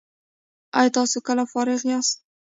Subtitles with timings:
[0.77, 2.17] ایا تاسو کله فارغ یاست؟